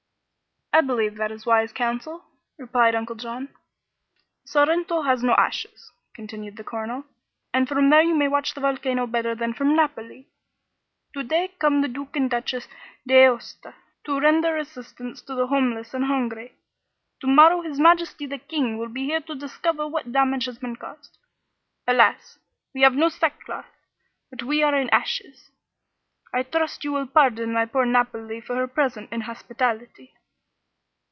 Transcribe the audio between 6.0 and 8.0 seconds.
continued the Colonel, "and from